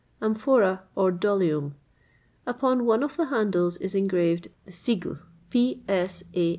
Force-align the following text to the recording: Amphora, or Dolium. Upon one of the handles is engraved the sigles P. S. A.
Amphora, 0.19 0.81
or 0.95 1.11
Dolium. 1.11 1.75
Upon 2.47 2.85
one 2.85 3.03
of 3.03 3.17
the 3.17 3.25
handles 3.25 3.77
is 3.77 3.93
engraved 3.93 4.47
the 4.65 4.71
sigles 4.71 5.19
P. 5.51 5.83
S. 5.87 6.23
A. 6.33 6.49